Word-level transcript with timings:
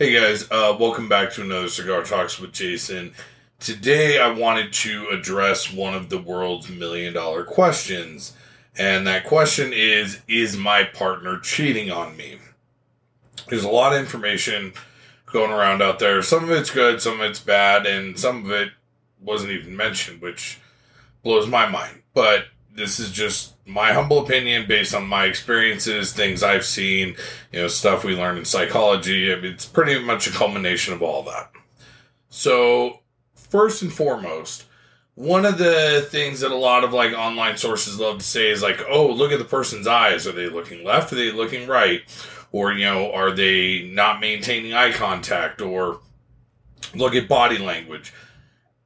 Hey 0.00 0.12
guys, 0.12 0.48
uh, 0.52 0.76
welcome 0.78 1.08
back 1.08 1.32
to 1.32 1.42
another 1.42 1.66
Cigar 1.66 2.04
Talks 2.04 2.38
with 2.38 2.52
Jason. 2.52 3.14
Today 3.58 4.20
I 4.20 4.30
wanted 4.30 4.72
to 4.74 5.08
address 5.08 5.72
one 5.72 5.92
of 5.92 6.08
the 6.08 6.18
world's 6.22 6.68
million 6.68 7.14
dollar 7.14 7.42
questions. 7.42 8.32
And 8.76 9.08
that 9.08 9.24
question 9.24 9.72
is 9.72 10.20
Is 10.28 10.56
my 10.56 10.84
partner 10.84 11.40
cheating 11.40 11.90
on 11.90 12.16
me? 12.16 12.38
There's 13.48 13.64
a 13.64 13.68
lot 13.68 13.92
of 13.92 13.98
information 13.98 14.72
going 15.26 15.50
around 15.50 15.82
out 15.82 15.98
there. 15.98 16.22
Some 16.22 16.44
of 16.44 16.50
it's 16.52 16.70
good, 16.70 17.02
some 17.02 17.14
of 17.14 17.28
it's 17.28 17.40
bad, 17.40 17.84
and 17.84 18.16
some 18.16 18.44
of 18.44 18.52
it 18.52 18.68
wasn't 19.20 19.50
even 19.50 19.76
mentioned, 19.76 20.22
which 20.22 20.60
blows 21.24 21.48
my 21.48 21.68
mind. 21.68 22.02
But 22.14 22.44
this 22.78 23.00
is 23.00 23.10
just 23.10 23.54
my 23.66 23.92
humble 23.92 24.20
opinion 24.20 24.66
based 24.66 24.94
on 24.94 25.06
my 25.06 25.24
experiences, 25.24 26.12
things 26.12 26.42
I've 26.42 26.64
seen, 26.64 27.16
you 27.52 27.60
know, 27.60 27.68
stuff 27.68 28.04
we 28.04 28.14
learned 28.14 28.38
in 28.38 28.44
psychology. 28.44 29.30
It's 29.30 29.66
pretty 29.66 30.02
much 30.02 30.26
a 30.26 30.30
culmination 30.30 30.94
of 30.94 31.02
all 31.02 31.22
that. 31.24 31.50
So, 32.30 33.00
first 33.34 33.82
and 33.82 33.92
foremost, 33.92 34.64
one 35.14 35.44
of 35.44 35.58
the 35.58 36.06
things 36.10 36.40
that 36.40 36.52
a 36.52 36.56
lot 36.56 36.84
of 36.84 36.92
like 36.92 37.12
online 37.12 37.56
sources 37.56 37.98
love 37.98 38.18
to 38.18 38.24
say 38.24 38.50
is 38.50 38.62
like, 38.62 38.80
oh, 38.88 39.08
look 39.08 39.32
at 39.32 39.40
the 39.40 39.44
person's 39.44 39.86
eyes. 39.86 40.26
Are 40.26 40.32
they 40.32 40.48
looking 40.48 40.84
left? 40.84 41.12
Are 41.12 41.16
they 41.16 41.32
looking 41.32 41.66
right? 41.66 42.02
Or, 42.52 42.72
you 42.72 42.84
know, 42.84 43.12
are 43.12 43.32
they 43.32 43.90
not 43.92 44.20
maintaining 44.20 44.74
eye 44.74 44.92
contact? 44.92 45.60
Or 45.60 46.00
look 46.94 47.14
at 47.14 47.28
body 47.28 47.58
language. 47.58 48.12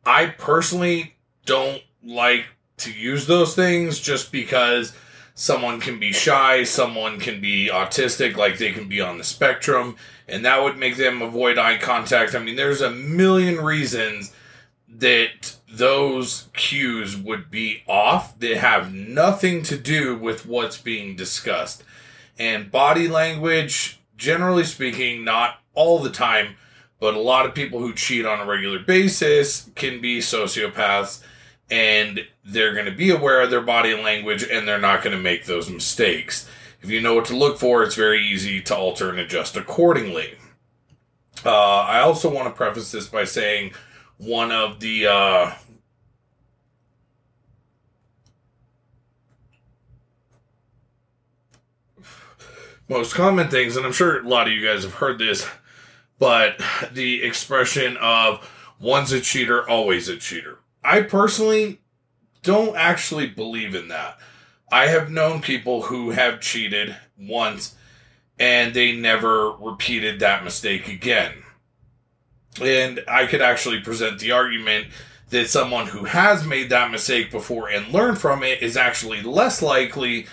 I 0.05 0.27
personally 0.27 1.17
don't 1.45 1.83
like 2.03 2.47
to 2.85 2.93
use 2.93 3.27
those 3.27 3.55
things 3.55 4.01
just 4.01 4.33
because 4.33 4.93
someone 5.35 5.81
can 5.81 5.99
be 5.99 6.13
shy, 6.13 6.65
someone 6.65 7.19
can 7.19 7.41
be 7.41 7.71
autistic, 7.73 8.37
like 8.37 8.59
they 8.59 8.73
can 8.73 8.89
be 8.89 9.01
on 9.01 9.19
the 9.19 9.25
spectrum, 9.25 9.97
and 10.29 10.45
that 10.45 10.63
would 10.63 10.77
make 10.77 10.97
them 10.97 11.23
avoid 11.23 11.59
eye 11.59 11.79
contact. 11.79 12.35
I 12.35 12.39
mean, 12.39 12.57
there's 12.57 12.81
a 12.81 12.91
million 12.91 13.63
reasons 13.63 14.33
that 14.89 15.57
those 15.69 16.49
cues 16.53 17.17
would 17.17 17.51
be 17.51 17.83
off 17.89 18.39
that 18.41 18.59
have 18.59 18.93
nothing 18.93 19.63
to 19.63 19.77
do 19.77 20.17
with 20.17 20.45
what's 20.45 20.77
being 20.77 21.17
discussed. 21.17 21.83
And 22.39 22.71
body 22.71 23.09
language, 23.09 24.01
generally 24.17 24.65
speaking, 24.65 25.25
not 25.25 25.61
all 25.75 25.99
the 25.99 26.11
time, 26.11 26.57
but 27.01 27.15
a 27.15 27.21
lot 27.21 27.47
of 27.47 27.55
people 27.55 27.81
who 27.81 27.95
cheat 27.95 28.27
on 28.27 28.41
a 28.41 28.47
regular 28.47 28.79
basis 28.79 29.71
can 29.75 30.01
be 30.01 30.19
sociopaths 30.19 31.23
and 31.73 32.21
they're 32.45 32.75
going 32.75 32.85
to 32.85 32.93
be 32.93 33.09
aware 33.09 33.41
of 33.41 33.51
their 33.51 33.63
body 33.63 33.95
language 33.95 34.43
and 34.43 34.69
they're 34.69 34.79
not 34.79 35.03
going 35.03 35.17
to 35.17 35.23
make 35.23 35.47
those 35.47 35.71
mistakes. 35.71 36.47
If 36.83 36.91
you 36.91 37.01
know 37.01 37.15
what 37.15 37.25
to 37.27 37.37
look 37.37 37.59
for, 37.59 37.83
it's 37.83 37.95
very 37.95 38.23
easy 38.23 38.61
to 38.61 38.77
alter 38.77 39.09
and 39.09 39.19
adjust 39.19 39.57
accordingly. 39.57 40.35
Uh, 41.47 41.79
I 41.79 42.01
also 42.01 42.33
want 42.33 42.47
to 42.47 42.55
preface 42.55 42.93
this 42.93 43.09
by 43.09 43.25
saying 43.25 43.73
one 44.19 44.53
of 44.53 44.81
the 44.81 45.07
uh, 45.07 45.53
most 52.87 53.15
common 53.15 53.49
things, 53.49 53.77
and 53.77 53.87
I'm 53.87 53.93
sure 53.93 54.21
a 54.21 54.29
lot 54.29 54.47
of 54.47 54.53
you 54.53 54.65
guys 54.65 54.83
have 54.83 54.95
heard 54.95 55.19
this, 55.19 55.49
but 56.19 56.63
the 56.93 57.23
expression 57.25 57.97
of 57.97 58.47
one's 58.79 59.11
a 59.11 59.23
cheater, 59.23 59.67
always 59.67 60.11
a 60.11 60.19
cheater. 60.19 60.59
I 60.85 61.03
personally 61.03 61.81
don't 62.43 62.77
actually 62.77 63.27
believe 63.29 63.75
in 63.75 63.89
that. 63.89 64.19
I 64.71 64.87
have 64.87 65.11
known 65.11 65.43
people 65.43 65.83
who 65.83 66.11
have 66.11 66.41
cheated 66.41 66.97
once 67.19 67.75
and 68.39 68.75
they 68.75 68.97
never 68.97 69.53
repeated 69.53 70.21
that 70.21 70.45
mistake 70.45 70.89
again. 70.89 71.33
And 72.61 73.05
I 73.07 73.27
could 73.27 73.43
actually 73.43 73.81
present 73.81 74.19
the 74.19 74.33
argument 74.33 74.89
that 75.31 75.49
someone 75.49 75.87
who 75.87 76.05
has 76.05 76.45
made 76.45 76.71
that 76.71 76.91
mistake 76.91 77.31
before 77.31 77.69
and 77.69 77.93
learned 77.93 78.19
from 78.19 78.43
it 78.43 78.63
is 78.63 78.77
actually 78.77 79.23
less 79.23 79.63
likely 79.63 80.27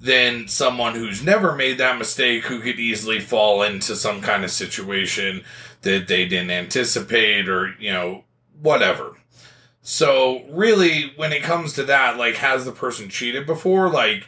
than 0.00 0.46
someone 0.48 0.94
who's 0.94 1.24
never 1.24 1.54
made 1.54 1.78
that 1.78 1.98
mistake 1.98 2.44
who 2.44 2.60
could 2.60 2.78
easily 2.78 3.18
fall 3.18 3.62
into 3.62 3.96
some 3.96 4.20
kind 4.20 4.44
of 4.44 4.50
situation 4.50 5.42
that 5.82 6.08
they 6.08 6.26
didn't 6.26 6.50
anticipate 6.50 7.48
or, 7.48 7.74
you 7.78 7.92
know, 7.92 8.24
whatever. 8.60 9.16
So 9.90 10.42
really, 10.50 11.14
when 11.16 11.32
it 11.32 11.42
comes 11.42 11.72
to 11.72 11.84
that, 11.84 12.18
like, 12.18 12.34
has 12.34 12.66
the 12.66 12.72
person 12.72 13.08
cheated 13.08 13.46
before? 13.46 13.88
Like, 13.88 14.26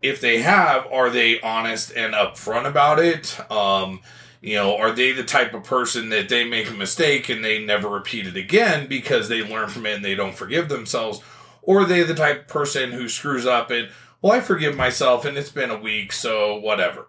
if 0.00 0.20
they 0.20 0.40
have, 0.40 0.86
are 0.86 1.10
they 1.10 1.40
honest 1.40 1.90
and 1.96 2.14
upfront 2.14 2.68
about 2.68 3.00
it? 3.00 3.36
Um, 3.50 4.02
you 4.40 4.54
know, 4.54 4.76
are 4.76 4.92
they 4.92 5.10
the 5.10 5.24
type 5.24 5.52
of 5.52 5.64
person 5.64 6.10
that 6.10 6.28
they 6.28 6.44
make 6.44 6.70
a 6.70 6.74
mistake 6.74 7.28
and 7.28 7.44
they 7.44 7.64
never 7.64 7.88
repeat 7.88 8.28
it 8.28 8.36
again 8.36 8.86
because 8.86 9.28
they 9.28 9.42
learn 9.42 9.68
from 9.68 9.84
it 9.84 9.96
and 9.96 10.04
they 10.04 10.14
don't 10.14 10.36
forgive 10.36 10.68
themselves? 10.68 11.20
Or 11.60 11.80
are 11.80 11.86
they 11.86 12.04
the 12.04 12.14
type 12.14 12.42
of 12.42 12.46
person 12.46 12.92
who 12.92 13.08
screws 13.08 13.46
up 13.46 13.72
and, 13.72 13.88
well, 14.22 14.34
I 14.34 14.40
forgive 14.40 14.76
myself 14.76 15.24
and 15.24 15.36
it's 15.36 15.50
been 15.50 15.70
a 15.70 15.80
week, 15.80 16.12
so 16.12 16.54
whatever. 16.54 17.08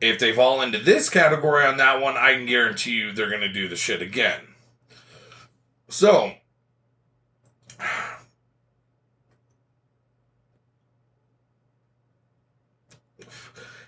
If 0.00 0.20
they 0.20 0.32
fall 0.32 0.62
into 0.62 0.78
this 0.78 1.10
category 1.10 1.66
on 1.66 1.76
that 1.78 2.00
one, 2.00 2.16
I 2.16 2.34
can 2.34 2.46
guarantee 2.46 2.92
you 2.92 3.10
they're 3.10 3.28
going 3.28 3.40
to 3.40 3.52
do 3.52 3.66
the 3.66 3.74
shit 3.74 4.00
again. 4.00 4.42
So, 5.88 6.34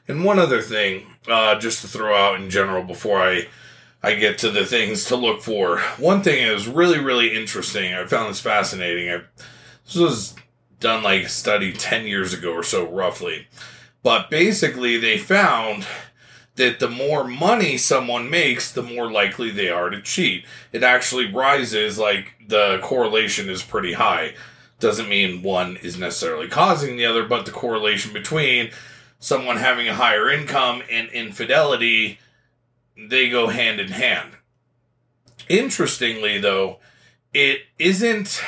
and 0.09 0.25
one 0.25 0.39
other 0.39 0.63
thing, 0.63 1.07
uh, 1.29 1.59
just 1.59 1.83
to 1.83 1.89
throw 1.89 2.17
out 2.17 2.41
in 2.41 2.51
general 2.51 2.83
before 2.83 3.21
I 3.21 3.49
I 4.03 4.15
get 4.15 4.39
to 4.39 4.51
the 4.51 4.65
things 4.65 5.05
to 5.07 5.17
look 5.17 5.43
for. 5.43 5.79
One 5.99 6.23
thing 6.23 6.43
is 6.43 6.67
really 6.67 6.99
really 6.99 7.37
interesting. 7.37 7.95
I 7.95 8.07
found 8.07 8.31
this 8.31 8.41
fascinating. 8.41 9.11
I, 9.11 9.23
this 9.85 9.97
was 9.97 10.35
done 10.81 11.03
like 11.03 11.25
a 11.25 11.29
study 11.29 11.73
ten 11.73 12.07
years 12.07 12.33
ago 12.33 12.53
or 12.53 12.63
so, 12.63 12.89
roughly. 12.89 13.47
But 14.03 14.31
basically, 14.31 14.97
they 14.97 15.19
found 15.19 15.87
that 16.55 16.81
the 16.81 16.89
more 16.89 17.25
money 17.25 17.77
someone 17.77 18.29
makes, 18.29 18.73
the 18.73 18.83
more 18.83 19.11
likely 19.11 19.51
they 19.51 19.71
are 19.71 19.91
to 19.91 20.03
cheat. 20.03 20.45
It 20.73 20.83
actually 20.83 21.33
rises, 21.33 21.99
like 21.99 22.35
the 22.47 22.81
correlation 22.83 23.49
is 23.49 23.63
pretty 23.63 23.93
high. 23.93 24.35
Doesn't 24.81 25.09
mean 25.09 25.43
one 25.43 25.77
is 25.77 25.99
necessarily 25.99 26.49
causing 26.49 26.97
the 26.97 27.07
other, 27.07 27.25
but 27.25 27.47
the 27.47 27.53
correlation 27.53 28.13
between 28.13 28.71
someone 29.19 29.57
having 29.57 29.89
a 29.89 29.95
higher 29.95 30.31
income 30.31 30.83
and 30.91 31.09
infidelity, 31.11 32.19
they 32.97 33.29
go 33.29 33.49
hand 33.49 33.81
in 33.81 33.89
hand. 33.89 34.31
Interestingly, 35.49 36.39
though, 36.39 36.79
it 37.33 37.61
isn't, 37.79 38.43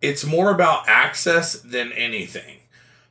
it's 0.00 0.24
more 0.24 0.50
about 0.50 0.88
access 0.88 1.54
than 1.54 1.92
anything. 1.92 2.58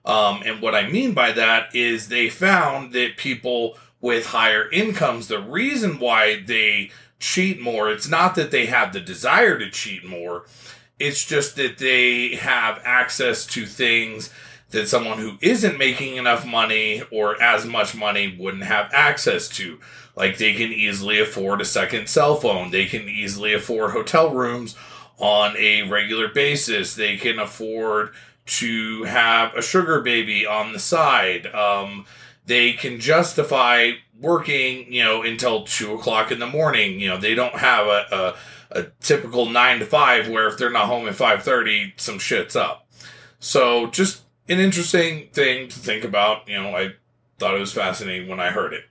Um, 0.06 0.44
and 0.46 0.62
what 0.62 0.76
I 0.76 0.88
mean 0.88 1.14
by 1.14 1.32
that 1.32 1.76
is 1.76 2.08
they 2.08 2.30
found 2.30 2.94
that 2.94 3.18
people 3.18 3.78
with 4.02 4.28
higher 4.28 4.70
incomes, 4.70 5.28
the 5.28 5.42
reason 5.42 6.00
why 6.00 6.44
they 6.46 6.92
cheat 7.20 7.60
more, 7.60 7.90
it's 7.90 8.08
not 8.08 8.36
that 8.36 8.52
they 8.52 8.68
have 8.68 8.94
the 8.94 9.00
desire 9.00 9.58
to 9.58 9.70
cheat 9.72 10.06
more, 10.06 10.46
it's 11.00 11.26
just 11.26 11.56
that 11.56 11.80
they 11.80 12.36
have 12.36 12.82
access 12.86 13.46
to 13.48 13.66
things 13.66 14.32
that 14.72 14.88
someone 14.88 15.20
who 15.20 15.38
isn't 15.42 15.78
making 15.78 16.18
enough 16.18 16.46
money 16.46 17.04
or 17.12 17.42
as 17.42 17.66
much 17.66 17.96
money 17.96 18.36
wouldn't 18.38 18.64
have 18.64 18.92
access 18.94 19.48
to. 19.48 19.80
Like 20.16 20.38
they 20.38 20.54
can 20.54 20.72
easily 20.72 21.20
afford 21.20 21.62
a 21.62 21.66
second 21.66 22.08
cell 22.08 22.36
phone, 22.36 22.72
they 22.72 22.86
can 22.86 23.08
easily 23.08 23.54
afford 23.54 23.92
hotel 23.92 24.32
rooms 24.32 24.76
on 25.18 25.56
a 25.58 25.84
regular 25.90 26.28
basis, 26.28 26.96
they 26.96 27.18
can 27.18 27.40
afford 27.40 28.14
to 28.46 29.04
have 29.04 29.54
a 29.56 29.62
sugar 29.62 30.02
baby 30.02 30.46
on 30.46 30.74
the 30.74 30.80
side. 30.80 31.48
Um, 31.48 32.06
they 32.46 32.74
can 32.74 33.00
justify 33.00 33.92
working, 34.20 34.92
you 34.94 35.04
know, 35.04 35.24
until 35.24 35.64
two 35.64 35.94
o'clock 35.96 36.32
in 36.32 36.40
the 36.40 36.48
morning. 36.48 37.00
You 37.00 37.10
know, 37.10 37.18
they 37.18 37.34
don't 37.34 37.56
have 37.56 37.88
a, 37.88 38.06
a, 38.72 38.80
a 38.80 38.84
typical 39.00 39.50
nine 39.50 39.80
to 39.80 39.86
five 39.86 40.30
where 40.30 40.48
if 40.48 40.58
they're 40.58 40.70
not 40.70 40.86
home 40.86 41.08
at 41.08 41.16
five 41.16 41.44
thirty, 41.44 41.94
some 41.98 42.20
shit's 42.20 42.56
up. 42.56 42.88
So 43.40 43.88
just 43.88 44.25
an 44.48 44.60
interesting 44.60 45.30
thing 45.30 45.68
to 45.70 45.80
think 45.80 46.04
about. 46.04 46.48
You 46.48 46.62
know, 46.62 46.76
I 46.76 46.94
thought 47.38 47.56
it 47.56 47.60
was 47.60 47.74
fascinating 47.74 48.30
when 48.30 48.40
I 48.40 48.52
heard 48.52 48.74
it. 48.74 48.86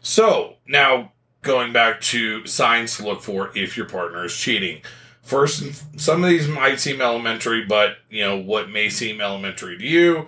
So 0.00 0.56
now 0.66 1.12
going 1.42 1.72
back 1.72 2.00
to 2.00 2.46
signs 2.46 2.96
to 2.96 3.04
look 3.04 3.22
for 3.22 3.50
if 3.56 3.76
your 3.76 3.86
partner 3.86 4.24
is 4.24 4.36
cheating. 4.36 4.82
First, 5.22 6.00
some 6.00 6.24
of 6.24 6.30
these 6.30 6.48
might 6.48 6.80
seem 6.80 7.00
elementary, 7.00 7.64
but 7.64 7.98
you 8.08 8.22
know 8.22 8.36
what 8.36 8.70
may 8.70 8.88
seem 8.88 9.20
elementary 9.20 9.78
to 9.78 9.86
you, 9.86 10.26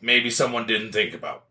maybe 0.00 0.30
someone 0.30 0.66
didn't 0.66 0.92
think 0.92 1.14
about. 1.14 1.44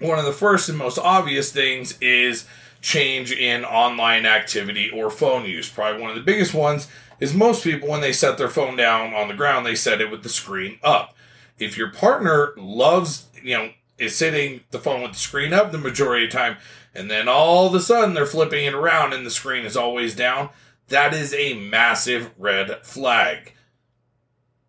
One 0.00 0.18
of 0.18 0.24
the 0.24 0.32
first 0.32 0.68
and 0.68 0.78
most 0.78 0.98
obvious 0.98 1.50
things 1.50 1.98
is 2.00 2.46
change 2.80 3.32
in 3.32 3.64
online 3.64 4.26
activity 4.26 4.90
or 4.90 5.10
phone 5.10 5.44
use. 5.44 5.68
Probably 5.68 6.00
one 6.00 6.10
of 6.10 6.16
the 6.16 6.22
biggest 6.22 6.54
ones 6.54 6.88
is 7.18 7.34
most 7.34 7.64
people, 7.64 7.88
when 7.88 8.00
they 8.00 8.12
set 8.12 8.38
their 8.38 8.48
phone 8.48 8.76
down 8.76 9.12
on 9.12 9.26
the 9.26 9.34
ground, 9.34 9.66
they 9.66 9.74
set 9.74 10.00
it 10.00 10.10
with 10.10 10.22
the 10.22 10.28
screen 10.28 10.78
up. 10.84 11.16
If 11.58 11.76
your 11.76 11.90
partner 11.90 12.52
loves, 12.56 13.26
you 13.42 13.56
know, 13.56 13.70
is 13.98 14.16
sitting 14.16 14.60
the 14.70 14.78
phone 14.78 15.02
with 15.02 15.12
the 15.12 15.18
screen 15.18 15.52
up 15.52 15.72
the 15.72 15.78
majority 15.78 16.26
of 16.26 16.30
the 16.30 16.36
time, 16.38 16.56
and 16.94 17.10
then 17.10 17.28
all 17.28 17.66
of 17.66 17.74
a 17.74 17.80
sudden 17.80 18.14
they're 18.14 18.26
flipping 18.26 18.64
it 18.64 18.74
around 18.74 19.12
and 19.12 19.26
the 19.26 19.30
screen 19.30 19.64
is 19.64 19.76
always 19.76 20.14
down, 20.14 20.50
that 20.88 21.12
is 21.12 21.34
a 21.34 21.54
massive 21.54 22.30
red 22.38 22.84
flag. 22.84 23.52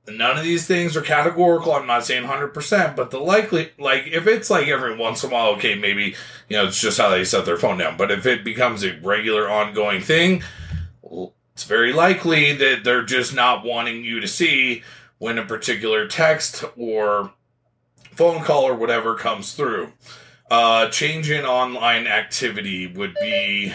None 0.07 0.37
of 0.37 0.43
these 0.43 0.65
things 0.65 0.97
are 0.97 1.01
categorical. 1.01 1.73
I'm 1.73 1.85
not 1.85 2.03
saying 2.03 2.23
100%, 2.27 2.95
but 2.95 3.11
the 3.11 3.19
likely, 3.19 3.71
like, 3.77 4.07
if 4.07 4.25
it's 4.25 4.49
like 4.49 4.67
every 4.67 4.97
once 4.97 5.23
in 5.23 5.29
a 5.29 5.33
while, 5.33 5.49
okay, 5.49 5.75
maybe, 5.75 6.15
you 6.47 6.57
know, 6.57 6.65
it's 6.65 6.81
just 6.81 6.97
how 6.97 7.09
they 7.09 7.23
set 7.23 7.45
their 7.45 7.57
phone 7.57 7.77
down. 7.77 7.95
But 7.95 8.09
if 8.09 8.25
it 8.25 8.43
becomes 8.43 8.83
a 8.83 8.99
regular 9.03 9.47
ongoing 9.47 10.01
thing, 10.01 10.41
it's 11.53 11.63
very 11.63 11.93
likely 11.93 12.53
that 12.53 12.83
they're 12.83 13.03
just 13.03 13.35
not 13.35 13.63
wanting 13.63 14.03
you 14.03 14.19
to 14.19 14.27
see 14.27 14.81
when 15.19 15.37
a 15.37 15.45
particular 15.45 16.07
text 16.07 16.65
or 16.75 17.33
phone 18.11 18.43
call 18.43 18.63
or 18.63 18.73
whatever 18.73 19.15
comes 19.15 19.53
through. 19.53 19.93
Uh, 20.49 20.89
change 20.89 21.29
in 21.29 21.45
online 21.45 22.07
activity 22.07 22.87
would 22.87 23.13
be 23.21 23.71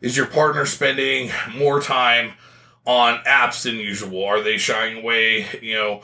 Is 0.00 0.16
your 0.16 0.26
partner 0.26 0.64
spending 0.64 1.32
more 1.56 1.80
time 1.80 2.34
on 2.84 3.18
apps 3.24 3.64
than 3.64 3.76
usual? 3.76 4.24
Are 4.24 4.40
they 4.40 4.56
shying 4.56 4.98
away, 4.98 5.46
you 5.60 5.74
know, 5.74 6.02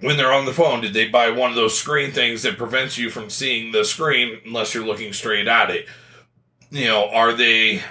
when 0.00 0.16
they're 0.16 0.32
on 0.32 0.46
the 0.46 0.52
phone? 0.52 0.80
Did 0.80 0.94
they 0.94 1.08
buy 1.08 1.30
one 1.30 1.50
of 1.50 1.56
those 1.56 1.78
screen 1.78 2.12
things 2.12 2.42
that 2.42 2.58
prevents 2.58 2.98
you 2.98 3.10
from 3.10 3.30
seeing 3.30 3.72
the 3.72 3.84
screen 3.84 4.40
unless 4.44 4.74
you're 4.74 4.86
looking 4.86 5.12
straight 5.12 5.48
at 5.48 5.70
it? 5.70 5.86
You 6.70 6.86
know, 6.86 7.08
are 7.10 7.32
they 7.32 7.82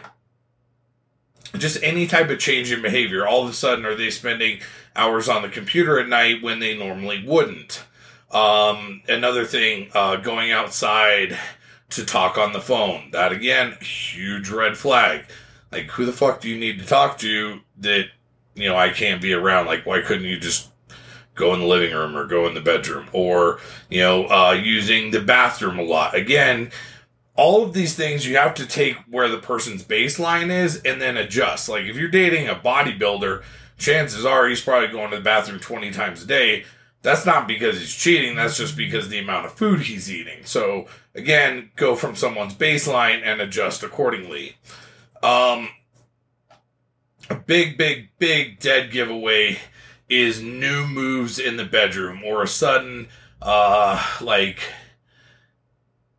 just 1.58 1.84
any 1.84 2.08
type 2.08 2.30
of 2.30 2.40
change 2.40 2.72
in 2.72 2.82
behavior? 2.82 3.28
All 3.28 3.44
of 3.44 3.50
a 3.50 3.54
sudden, 3.54 3.86
are 3.86 3.96
they 3.96 4.10
spending 4.10 4.60
hours 4.96 5.30
on 5.30 5.42
the 5.42 5.50
computer 5.50 6.00
at 6.00 6.08
night 6.08 6.42
when 6.42 6.60
they 6.60 6.78
normally 6.78 7.24
wouldn't? 7.26 7.84
Um, 8.32 9.02
another 9.08 9.46
thing, 9.46 9.90
uh, 9.94 10.18
going 10.18 10.52
outside 10.52 11.38
to 11.90 12.06
talk 12.06 12.38
on 12.38 12.54
the 12.54 12.62
phone. 12.62 13.10
That 13.12 13.32
again, 13.32 13.78
huge 13.82 14.50
red 14.50 14.78
flag. 14.78 15.26
Like, 15.72 15.88
who 15.92 16.06
the 16.06 16.14
fuck 16.14 16.42
do 16.42 16.50
you 16.50 16.60
need 16.60 16.80
to 16.80 16.86
talk 16.86 17.18
to 17.20 17.60
that, 17.80 18.06
you 18.56 18.70
know, 18.70 18.76
I 18.76 18.90
can't 18.90 19.22
be 19.22 19.34
around? 19.34 19.66
Like, 19.66 19.86
why 19.86 20.02
couldn't 20.02 20.26
you 20.26 20.40
just 20.40 20.70
go 21.40 21.54
in 21.54 21.62
the 21.62 21.66
living 21.66 21.94
room 21.94 22.16
or 22.16 22.26
go 22.26 22.48
in 22.48 22.54
the 22.54 22.62
bedroom? 22.62 23.08
Or, 23.12 23.60
you 23.90 24.02
know, 24.02 24.28
uh, 24.28 24.52
using 24.52 25.12
the 25.12 25.22
bathroom 25.22 25.80
a 25.80 25.84
lot. 25.84 26.14
Again, 26.14 26.72
all 27.36 27.64
of 27.64 27.74
these 27.74 27.96
things 27.96 28.28
you 28.28 28.38
have 28.38 28.54
to 28.56 28.66
take 28.68 28.98
where 29.10 29.30
the 29.30 29.38
person's 29.38 29.84
baseline 29.84 30.52
is 30.52 30.82
and 30.84 31.02
then 31.02 31.18
adjust. 31.18 31.70
Like, 31.70 31.86
if 31.86 31.96
you're 31.96 32.10
dating 32.10 32.48
a 32.48 32.56
bodybuilder, 32.56 33.44
chances 33.78 34.26
are 34.26 34.48
he's 34.48 34.62
probably 34.62 34.90
going 34.90 35.10
to 35.12 35.18
the 35.18 35.24
bathroom 35.24 35.60
20 35.60 35.90
times 35.92 36.22
a 36.22 36.28
day 36.28 36.66
that's 37.02 37.26
not 37.26 37.48
because 37.48 37.80
he's 37.80 37.94
cheating, 37.94 38.36
that's 38.36 38.58
just 38.58 38.76
because 38.76 39.08
the 39.08 39.20
amount 39.20 39.46
of 39.46 39.54
food 39.54 39.82
he's 39.82 40.12
eating. 40.12 40.44
So, 40.44 40.88
again, 41.16 41.72
go 41.76 41.96
from 41.96 42.16
someone's 42.16 42.56
baseline 42.56 43.22
and 43.24 43.40
adjust 43.40 43.84
accordingly. 43.84 44.58
Um, 45.24 45.70
a 47.30 47.36
big, 47.36 47.78
big, 47.78 48.10
big 48.18 48.60
dead 48.60 48.92
giveaway 48.92 49.60
is 50.10 50.42
new 50.42 50.88
moves 50.88 51.40
in 51.40 51.58
the 51.58 51.66
bedroom 51.66 52.24
or 52.26 52.42
a 52.44 52.48
sudden, 52.48 53.08
uh, 53.42 54.04
like, 54.22 54.60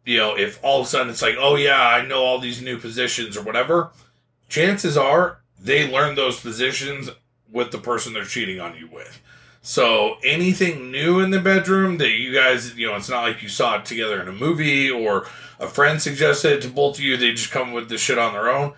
you 0.05 0.17
know, 0.17 0.37
if 0.37 0.59
all 0.63 0.81
of 0.81 0.87
a 0.87 0.89
sudden 0.89 1.11
it's 1.11 1.23
like, 1.23 1.37
oh 1.39 1.57
yeah, 1.57 1.87
I 1.87 2.07
know 2.07 2.23
all 2.23 2.39
these 2.39 2.63
new 2.63 2.79
positions 2.79 3.37
or 3.37 3.43
whatever, 3.43 3.91
chances 4.49 4.97
are 4.97 5.41
they 5.59 5.91
learned 5.91 6.17
those 6.17 6.41
positions 6.41 7.11
with 7.51 7.71
the 7.71 7.79
person 7.79 8.13
they're 8.13 8.25
cheating 8.25 8.61
on 8.61 8.77
you 8.77 8.89
with. 8.89 9.21
So 9.63 10.17
anything 10.25 10.91
new 10.91 11.21
in 11.21 11.31
the 11.31 11.41
bedroom 11.41 11.99
that 11.99 12.13
you 12.13 12.33
guys, 12.33 12.77
you 12.77 12.87
know, 12.87 12.97
it's 12.97 13.11
not 13.11 13.25
like 13.25 13.43
you 13.43 13.49
saw 13.49 13.77
it 13.77 13.85
together 13.85 14.23
in 14.23 14.29
a 14.29 14.33
movie 14.33 14.91
or 14.91 15.27
a 15.59 15.69
friend 15.69 16.01
suggested 16.01 16.53
it 16.53 16.63
to 16.63 16.69
both 16.69 16.97
of 16.97 17.03
you, 17.03 17.17
they 17.17 17.33
just 17.33 17.51
come 17.51 17.73
with 17.73 17.91
the 17.91 17.99
shit 17.99 18.19
on 18.19 18.33
their 18.33 18.49
own. 18.49 18.73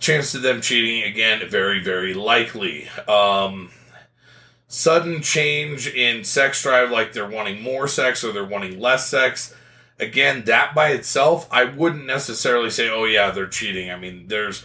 Chance 0.00 0.34
of 0.34 0.42
them 0.42 0.60
cheating 0.60 1.04
again, 1.04 1.48
very, 1.48 1.80
very 1.80 2.14
likely. 2.14 2.88
Um, 3.06 3.70
sudden 4.72 5.20
change 5.20 5.86
in 5.86 6.24
sex 6.24 6.62
drive, 6.62 6.90
like 6.90 7.12
they're 7.12 7.28
wanting 7.28 7.60
more 7.60 7.86
sex 7.86 8.24
or 8.24 8.32
they're 8.32 8.42
wanting 8.42 8.80
less 8.80 9.06
sex. 9.06 9.54
Again, 10.00 10.44
that 10.46 10.74
by 10.74 10.88
itself, 10.92 11.46
I 11.50 11.64
wouldn't 11.64 12.06
necessarily 12.06 12.70
say, 12.70 12.88
oh 12.88 13.04
yeah, 13.04 13.30
they're 13.30 13.46
cheating. 13.46 13.90
I 13.90 13.98
mean, 13.98 14.28
there's 14.28 14.64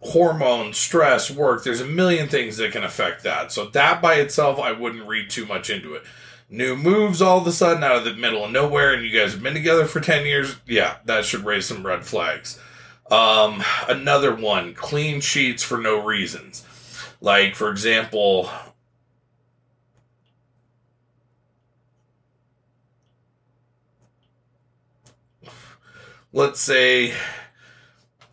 hormones, 0.00 0.76
stress, 0.76 1.30
work. 1.30 1.64
There's 1.64 1.80
a 1.80 1.86
million 1.86 2.28
things 2.28 2.58
that 2.58 2.72
can 2.72 2.84
affect 2.84 3.22
that. 3.22 3.50
So 3.50 3.64
that 3.70 4.02
by 4.02 4.16
itself, 4.16 4.60
I 4.60 4.72
wouldn't 4.72 5.08
read 5.08 5.30
too 5.30 5.46
much 5.46 5.70
into 5.70 5.94
it. 5.94 6.02
New 6.50 6.76
moves 6.76 7.22
all 7.22 7.38
of 7.38 7.46
a 7.46 7.52
sudden 7.52 7.82
out 7.82 7.96
of 7.96 8.04
the 8.04 8.12
middle 8.12 8.44
of 8.44 8.52
nowhere, 8.52 8.92
and 8.92 9.02
you 9.02 9.18
guys 9.18 9.32
have 9.32 9.42
been 9.42 9.54
together 9.54 9.86
for 9.86 10.00
10 10.00 10.26
years. 10.26 10.56
Yeah, 10.66 10.98
that 11.06 11.24
should 11.24 11.46
raise 11.46 11.64
some 11.64 11.84
red 11.84 12.04
flags. 12.04 12.60
Um, 13.10 13.64
another 13.88 14.34
one, 14.34 14.74
clean 14.74 15.22
sheets 15.22 15.62
for 15.62 15.78
no 15.78 16.04
reasons. 16.04 16.62
Like, 17.22 17.54
for 17.54 17.70
example, 17.70 18.50
let's 26.34 26.60
say 26.60 27.14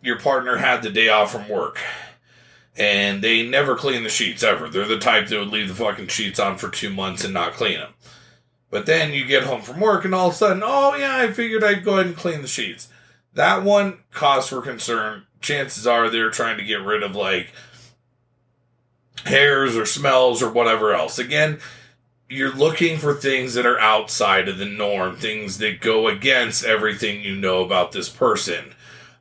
your 0.02 0.18
partner 0.18 0.56
had 0.56 0.82
the 0.82 0.90
day 0.90 1.08
off 1.08 1.30
from 1.30 1.48
work 1.48 1.78
and 2.76 3.22
they 3.22 3.46
never 3.48 3.76
clean 3.76 4.02
the 4.02 4.08
sheets 4.08 4.42
ever. 4.42 4.68
They're 4.68 4.86
the 4.86 4.98
type 4.98 5.28
that 5.28 5.38
would 5.38 5.48
leave 5.48 5.68
the 5.68 5.74
fucking 5.74 6.08
sheets 6.08 6.40
on 6.40 6.58
for 6.58 6.68
two 6.68 6.90
months 6.90 7.24
and 7.24 7.32
not 7.32 7.52
clean 7.52 7.78
them. 7.78 7.94
But 8.70 8.86
then 8.86 9.12
you 9.12 9.24
get 9.24 9.44
home 9.44 9.62
from 9.62 9.78
work 9.78 10.04
and 10.04 10.14
all 10.14 10.28
of 10.28 10.34
a 10.34 10.36
sudden, 10.36 10.62
oh 10.66 10.96
yeah, 10.96 11.16
I 11.16 11.30
figured 11.30 11.62
I'd 11.62 11.84
go 11.84 11.94
ahead 11.94 12.06
and 12.06 12.16
clean 12.16 12.42
the 12.42 12.48
sheets. 12.48 12.88
That 13.34 13.62
one, 13.62 13.98
cause 14.10 14.48
for 14.48 14.60
concern. 14.60 15.26
Chances 15.40 15.86
are 15.86 16.10
they're 16.10 16.30
trying 16.30 16.58
to 16.58 16.64
get 16.64 16.82
rid 16.82 17.04
of 17.04 17.14
like 17.14 17.52
hairs 19.24 19.76
or 19.76 19.86
smells 19.86 20.42
or 20.42 20.50
whatever 20.50 20.92
else. 20.92 21.20
Again, 21.20 21.60
you're 22.32 22.54
looking 22.54 22.96
for 22.96 23.12
things 23.12 23.52
that 23.54 23.66
are 23.66 23.78
outside 23.78 24.48
of 24.48 24.56
the 24.56 24.64
norm, 24.64 25.16
things 25.16 25.58
that 25.58 25.80
go 25.80 26.08
against 26.08 26.64
everything 26.64 27.20
you 27.20 27.36
know 27.36 27.62
about 27.62 27.92
this 27.92 28.08
person. 28.08 28.74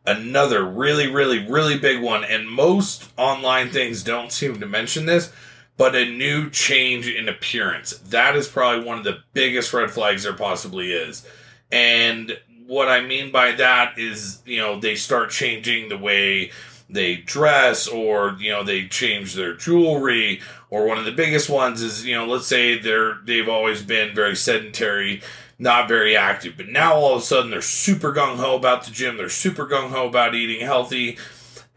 Another 0.06 0.63
really, 0.63 1.08
really, 1.08 1.46
really 1.46 1.77
big 1.77 2.01
one, 2.01 2.24
and 2.24 2.50
most 2.50 3.12
online 3.18 3.70
things 3.70 4.01
don't 4.01 4.32
seem 4.32 4.62
to 4.62 4.65
mention 4.65 5.06
this, 5.06 5.32
but 5.75 5.94
a 5.94 6.10
new 6.10 6.50
change 6.50 7.08
in 7.08 7.27
appearance. 7.27 7.98
That 7.98 8.38
is 8.38 8.48
probably 8.48 8.86
one 8.86 8.98
of 8.98 9.03
the 9.03 9.20
biggest 9.34 9.74
red 9.74 9.91
flags 9.91 10.24
there 10.24 10.34
possibly 10.34 10.94
is. 10.94 11.27
And 11.70 12.39
what 12.65 12.88
I 12.88 13.01
mean 13.01 13.32
by 13.32 13.51
that 13.53 14.00
is, 14.00 14.41
you 14.46 14.58
know, 14.58 14.80
they 14.80 14.96
start 14.96 15.32
changing 15.32 15.89
the 15.89 15.98
way 15.98 16.51
they 16.89 17.18
dress 17.18 17.88
or, 17.88 18.38
you 18.39 18.51
know, 18.51 18.63
they 18.63 18.88
change 18.88 19.34
their 19.34 19.53
jewelry 19.53 20.41
or 20.72 20.88
one 20.88 20.98
of 20.98 21.06
the 21.06 21.12
biggest 21.12 21.50
ones 21.50 21.84
is, 21.84 22.04
you 22.04 22.16
know, 22.16 22.25
let's 22.25 22.48
say 22.48 22.80
they're 22.80 23.20
they've 23.24 23.50
always 23.50 23.84
been 23.84 24.16
very 24.16 24.36
sedentary 24.36 25.22
not 25.62 25.88
very 25.88 26.18
active. 26.18 26.58
But 26.58 26.70
now 26.70 26.96
all 26.96 27.16
of 27.16 27.22
a 27.22 27.25
sudden 27.25 27.51
they're 27.51 27.62
super 27.62 28.12
gung 28.12 28.38
ho 28.38 28.56
about 28.56 28.84
the 28.84 28.92
gym. 28.92 29.16
They're 29.16 29.30
super 29.30 29.68
gung 29.68 29.92
ho 29.92 30.08
about 30.08 30.34
eating 30.34 30.66
healthy, 30.66 31.20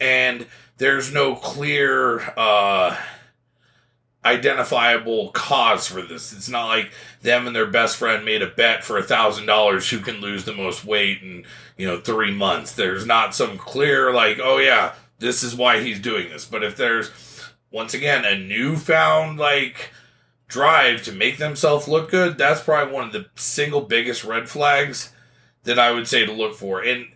and 0.01 0.47
there's 0.79 1.13
no 1.13 1.37
clear 1.37 2.21
uh, 2.37 2.97
identifiable 4.25 5.31
cause 5.33 5.87
for 5.87 6.01
this. 6.01 6.33
It's 6.33 6.49
not 6.49 6.67
like 6.67 6.93
them 7.21 7.47
and 7.47 7.55
their 7.55 7.67
best 7.67 7.97
friend 7.97 8.25
made 8.25 8.43
a 8.43 8.49
bet 8.49 8.83
for 8.83 8.97
a 8.97 9.03
thousand 9.03 9.47
dollars 9.47 9.89
who 9.91 9.99
can 9.99 10.17
lose 10.17 10.45
the 10.45 10.55
most 10.55 10.85
weight 10.85 11.21
in 11.23 11.45
you 11.77 11.87
know 11.87 12.01
three 12.01 12.33
months. 12.33 12.73
There's 12.73 13.05
not 13.05 13.35
some 13.35 13.59
clear 13.59 14.13
like 14.13 14.39
oh 14.43 14.59
yeah 14.59 14.95
this 15.19 15.43
is 15.43 15.55
why 15.55 15.81
he's 15.81 16.01
doing 16.01 16.31
this. 16.31 16.47
But 16.47 16.65
if 16.65 16.77
there's 16.77 17.11
once 17.75 17.93
again 17.93 18.25
a 18.25 18.39
newfound 18.39 19.37
like 19.37 19.91
drive 20.47 21.03
to 21.03 21.11
make 21.11 21.39
themselves 21.39 21.89
look 21.89 22.09
good, 22.09 22.39
that's 22.39 22.63
probably 22.63 22.95
one 22.95 23.05
of 23.05 23.13
the 23.13 23.27
single 23.35 23.81
biggest 23.81 24.23
red 24.23 24.49
flags 24.49 25.13
that 25.65 25.77
I 25.77 25.91
would 25.91 26.07
say 26.07 26.25
to 26.25 26.33
look 26.33 26.55
for. 26.55 26.81
And 26.81 27.09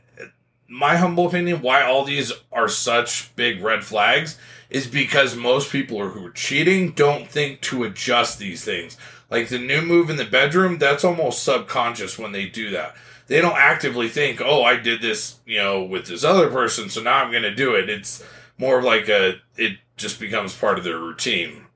my 0.67 0.97
humble 0.97 1.29
opinion, 1.29 1.63
why 1.63 1.85
all 1.85 2.05
these 2.05 2.33
are 2.51 2.69
such 2.69 3.35
big 3.37 3.63
red 3.63 3.85
flags 3.85 4.37
is 4.69 4.89
because 4.89 5.37
most 5.37 5.71
people 5.71 6.09
who 6.09 6.27
are 6.27 6.33
cheating 6.33 6.91
don't 6.91 7.31
think 7.31 7.61
to 7.61 7.85
adjust 7.85 8.41
these 8.41 8.65
things. 8.65 8.97
Like 9.31 9.51
the 9.51 9.61
new 9.61 9.81
move 9.81 10.11
in 10.11 10.17
the 10.17 10.25
bedroom, 10.25 10.79
that's 10.79 11.05
almost 11.05 11.45
subconscious 11.45 12.19
when 12.19 12.33
they 12.33 12.47
do 12.47 12.71
that. 12.71 12.97
They 13.29 13.41
don't 13.41 13.57
actively 13.57 14.09
think, 14.09 14.41
"Oh, 14.41 14.65
I 14.65 14.75
did 14.75 15.03
this, 15.03 15.37
you 15.47 15.59
know, 15.59 15.85
with 15.85 16.07
this 16.07 16.25
other 16.25 16.51
person, 16.51 16.91
so 16.91 17.01
now 17.01 17.23
I'm 17.23 17.31
going 17.31 17.43
to 17.45 17.55
do 17.55 17.75
it." 17.75 17.89
It's 17.89 18.25
more 18.59 18.83
like 18.83 19.09
a 19.09 19.37
it 19.57 19.79
just 19.97 20.21
becomes 20.21 20.55
part 20.55 20.79
of 20.79 20.85
their 20.85 20.99
routine 20.99 21.67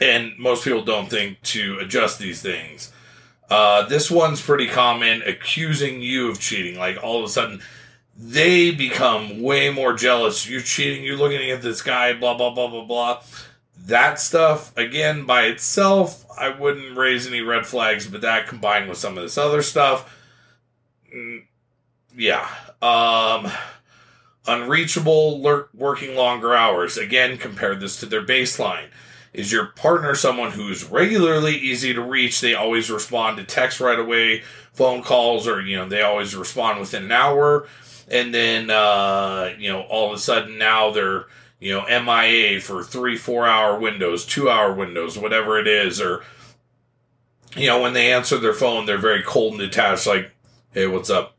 and 0.00 0.38
most 0.38 0.64
people 0.64 0.82
don't 0.82 1.08
think 1.08 1.40
to 1.42 1.78
adjust 1.80 2.18
these 2.18 2.42
things. 2.42 2.92
Uh, 3.48 3.86
this 3.86 4.10
one's 4.10 4.42
pretty 4.42 4.66
common, 4.66 5.22
accusing 5.22 6.02
you 6.02 6.30
of 6.30 6.40
cheating. 6.40 6.78
Like 6.78 7.02
all 7.02 7.18
of 7.18 7.24
a 7.24 7.28
sudden, 7.28 7.62
they 8.16 8.70
become 8.70 9.40
way 9.40 9.70
more 9.70 9.94
jealous. 9.94 10.48
You're 10.48 10.60
cheating, 10.60 11.04
you're 11.04 11.16
looking 11.16 11.50
at 11.50 11.62
this 11.62 11.82
guy, 11.82 12.12
blah, 12.12 12.36
blah, 12.36 12.50
blah, 12.50 12.68
blah, 12.68 12.84
blah. 12.84 13.22
That 13.78 14.18
stuff, 14.18 14.76
again, 14.76 15.26
by 15.26 15.42
itself, 15.42 16.26
I 16.36 16.48
wouldn't 16.48 16.96
raise 16.96 17.26
any 17.26 17.40
red 17.40 17.66
flags, 17.66 18.06
but 18.06 18.22
that 18.22 18.48
combined 18.48 18.88
with 18.88 18.98
some 18.98 19.16
of 19.16 19.22
this 19.22 19.38
other 19.38 19.62
stuff, 19.62 20.12
mm, 21.14 21.44
yeah. 22.16 22.48
Um, 22.82 23.50
unreachable, 24.46 25.40
working 25.74 26.14
longer 26.14 26.54
hours. 26.54 26.96
Again, 26.96 27.38
compare 27.38 27.74
this 27.74 27.98
to 28.00 28.06
their 28.06 28.24
baseline. 28.24 28.88
Is 29.32 29.52
your 29.52 29.66
partner 29.66 30.14
someone 30.14 30.52
who's 30.52 30.84
regularly 30.84 31.56
easy 31.56 31.92
to 31.92 32.00
reach? 32.00 32.40
They 32.40 32.54
always 32.54 32.90
respond 32.90 33.36
to 33.36 33.44
text 33.44 33.80
right 33.80 33.98
away, 33.98 34.42
phone 34.72 35.02
calls, 35.02 35.46
or, 35.46 35.60
you 35.60 35.76
know, 35.76 35.88
they 35.88 36.02
always 36.02 36.34
respond 36.34 36.80
within 36.80 37.04
an 37.04 37.12
hour 37.12 37.66
and 38.08 38.32
then 38.32 38.70
uh, 38.70 39.52
you 39.58 39.72
know 39.72 39.82
all 39.82 40.08
of 40.08 40.16
a 40.16 40.20
sudden 40.20 40.58
now 40.58 40.90
they're 40.90 41.26
you 41.60 41.72
know 41.72 41.84
MIA 41.86 42.60
for 42.60 42.82
three, 42.82 43.16
four 43.16 43.46
hour 43.46 43.78
windows, 43.78 44.24
two 44.24 44.48
hour 44.50 44.72
windows, 44.72 45.18
whatever 45.18 45.58
it 45.58 45.66
is, 45.66 46.00
or 46.00 46.22
you 47.56 47.66
know 47.66 47.80
when 47.80 47.92
they 47.92 48.12
answer 48.12 48.38
their 48.38 48.54
phone, 48.54 48.86
they're 48.86 48.98
very 48.98 49.22
cold 49.22 49.54
and 49.54 49.60
detached, 49.60 50.06
like, 50.06 50.30
"Hey, 50.72 50.86
what's 50.86 51.10
up?" 51.10 51.36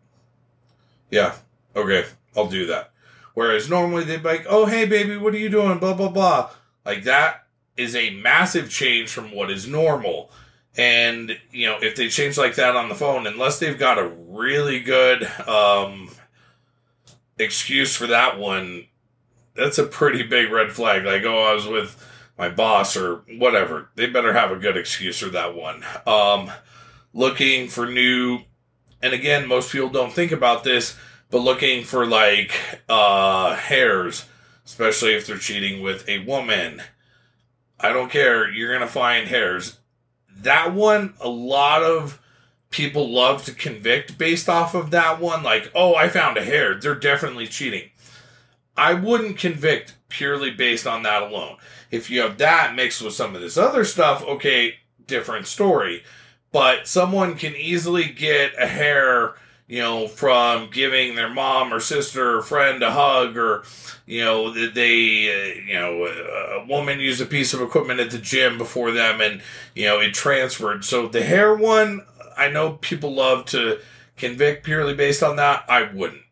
Yeah, 1.09 1.35
okay, 1.75 2.05
I'll 2.35 2.49
do 2.49 2.65
that. 2.67 2.91
Whereas 3.37 3.69
normally 3.69 4.03
they'd 4.03 4.23
be 4.23 4.29
like, 4.29 4.47
"Oh, 4.49 4.65
hey, 4.65 4.85
baby, 4.85 5.15
what 5.15 5.35
are 5.35 5.37
you 5.37 5.49
doing?" 5.49 5.77
Blah 5.77 5.93
blah 5.93 6.09
blah. 6.09 6.49
Like 6.83 7.03
that 7.03 7.45
is 7.77 7.95
a 7.95 8.09
massive 8.09 8.67
change 8.67 9.11
from 9.11 9.31
what 9.31 9.51
is 9.51 9.67
normal. 9.67 10.31
And 10.75 11.37
you 11.51 11.67
know, 11.67 11.77
if 11.79 11.95
they 11.95 12.09
change 12.09 12.39
like 12.39 12.55
that 12.55 12.75
on 12.75 12.89
the 12.89 12.95
phone, 12.95 13.27
unless 13.27 13.59
they've 13.59 13.77
got 13.77 13.99
a 13.99 14.07
really 14.07 14.79
good 14.79 15.23
um, 15.47 16.09
excuse 17.37 17.95
for 17.95 18.07
that 18.07 18.39
one, 18.39 18.87
that's 19.53 19.77
a 19.77 19.85
pretty 19.85 20.23
big 20.23 20.51
red 20.51 20.71
flag. 20.71 21.05
Like, 21.05 21.23
oh, 21.23 21.43
I 21.43 21.53
was 21.53 21.67
with 21.67 22.03
my 22.39 22.49
boss 22.49 22.97
or 22.97 23.17
whatever. 23.37 23.89
They 23.93 24.07
better 24.07 24.33
have 24.33 24.51
a 24.51 24.55
good 24.55 24.77
excuse 24.77 25.19
for 25.19 25.29
that 25.29 25.53
one. 25.53 25.85
Um, 26.07 26.49
looking 27.13 27.67
for 27.67 27.85
new, 27.85 28.39
and 28.99 29.13
again, 29.13 29.47
most 29.47 29.71
people 29.71 29.89
don't 29.89 30.11
think 30.11 30.31
about 30.31 30.63
this, 30.63 30.97
but 31.29 31.39
looking 31.39 31.83
for 31.83 32.05
like 32.05 32.51
uh, 32.89 33.55
hairs, 33.55 34.25
especially 34.65 35.13
if 35.13 35.27
they're 35.27 35.37
cheating 35.37 35.81
with 35.81 36.07
a 36.07 36.19
woman. 36.19 36.81
I 37.79 37.93
don't 37.93 38.11
care. 38.11 38.49
You're 38.49 38.73
gonna 38.73 38.87
find 38.87 39.27
hairs. 39.27 39.77
That 40.35 40.73
one, 40.73 41.13
a 41.19 41.29
lot 41.29 41.83
of 41.83 42.21
people 42.69 43.09
love 43.09 43.45
to 43.45 43.53
convict 43.53 44.17
based 44.17 44.49
off 44.49 44.73
of 44.73 44.91
that 44.91 45.19
one. 45.19 45.43
Like, 45.43 45.71
oh, 45.73 45.95
I 45.95 46.09
found 46.09 46.37
a 46.37 46.43
hair. 46.43 46.75
They're 46.75 46.95
definitely 46.95 47.47
cheating. 47.47 47.89
I 48.75 48.93
wouldn't 48.93 49.37
convict 49.37 49.95
purely 50.09 50.51
based 50.51 50.85
on 50.85 51.03
that 51.03 51.23
alone. 51.23 51.57
If 51.89 52.09
you 52.09 52.21
have 52.21 52.37
that 52.37 52.75
mixed 52.75 53.01
with 53.01 53.13
some 53.13 53.35
of 53.35 53.41
this 53.41 53.57
other 53.57 53.83
stuff, 53.83 54.23
okay, 54.23 54.75
different 55.05 55.47
story. 55.47 56.03
But 56.51 56.87
someone 56.87 57.35
can 57.35 57.55
easily 57.55 58.05
get 58.05 58.53
a 58.59 58.67
hair, 58.67 59.35
you 59.67 59.79
know, 59.79 60.07
from 60.07 60.69
giving 60.71 61.15
their 61.15 61.29
mom 61.29 61.73
or 61.73 61.79
sister 61.79 62.37
or 62.37 62.41
friend 62.41 62.81
a 62.81 62.91
hug, 62.91 63.35
or, 63.35 63.63
you 64.05 64.23
know, 64.23 64.51
they, 64.53 65.27
uh, 65.29 65.61
you 65.67 65.73
know, 65.73 66.05
a 66.05 66.65
woman 66.65 66.99
used 66.99 67.21
a 67.21 67.25
piece 67.25 67.53
of 67.53 67.61
equipment 67.61 67.99
at 67.99 68.11
the 68.11 68.17
gym 68.17 68.57
before 68.57 68.91
them 68.91 69.19
and, 69.19 69.41
you 69.75 69.85
know, 69.85 69.99
it 69.99 70.13
transferred. 70.13 70.85
So 70.85 71.07
the 71.07 71.21
hair 71.21 71.53
one, 71.53 72.05
I 72.37 72.49
know 72.49 72.73
people 72.73 73.13
love 73.13 73.45
to 73.47 73.79
convict 74.15 74.63
purely 74.63 74.93
based 74.93 75.21
on 75.21 75.35
that. 75.35 75.65
I 75.67 75.83
wouldn't. 75.91 76.23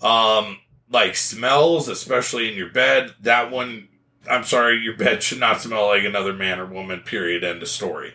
Um, 0.00 0.58
like 0.88 1.16
smells, 1.16 1.88
especially 1.88 2.48
in 2.48 2.56
your 2.56 2.70
bed, 2.70 3.14
that 3.22 3.50
one, 3.50 3.88
I'm 4.30 4.44
sorry, 4.44 4.78
your 4.78 4.96
bed 4.96 5.24
should 5.24 5.40
not 5.40 5.60
smell 5.60 5.86
like 5.86 6.04
another 6.04 6.32
man 6.32 6.60
or 6.60 6.66
woman, 6.66 7.00
period, 7.00 7.42
end 7.42 7.62
of 7.62 7.68
story. 7.68 8.14